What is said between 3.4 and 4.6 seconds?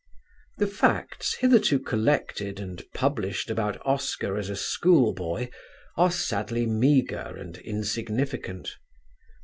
about Oscar as a